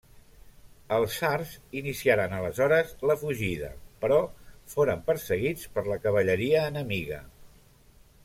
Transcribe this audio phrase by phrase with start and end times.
[0.95, 1.51] Els sards
[1.81, 3.69] iniciaren aleshores la fugida,
[4.05, 4.17] però
[4.73, 7.21] foren perseguits per la cavalleria enemiga.